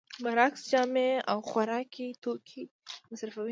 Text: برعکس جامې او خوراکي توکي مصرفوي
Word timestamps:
برعکس 0.23 0.61
جامې 0.71 1.09
او 1.31 1.37
خوراکي 1.49 2.07
توکي 2.23 2.61
مصرفوي 3.11 3.49